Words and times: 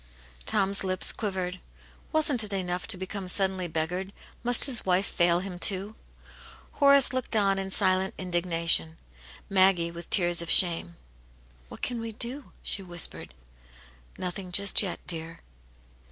'* 0.27 0.35
Tom*s 0.47 0.83
lips 0.83 1.11
quivered. 1.11 1.59
Wasn't 2.11 2.43
it 2.43 2.53
enough 2.53 2.87
to 2.87 2.97
become* 2.97 3.27
suddenly 3.27 3.67
beggared; 3.67 4.11
must 4.41 4.65
his 4.65 4.83
wife 4.83 5.05
fail 5.05 5.41
him, 5.41 5.59
too? 5.59 5.93
Horace 6.71 7.13
looked 7.13 7.35
on 7.35 7.59
in 7.59 7.69
silent 7.69 8.15
indignation, 8.17 8.97
Maggie* 9.47 9.91
with 9.91 10.09
tears 10.09 10.41
of 10.41 10.49
shame. 10.49 10.95
"What 11.69 11.83
can 11.83 12.01
we 12.01 12.13
do?" 12.13 12.51
she 12.63 12.81
whispered; 12.81 13.35
"Nothing 14.17 14.51
just 14.51 14.81
yet, 14.81 14.97
dear." 15.05 15.41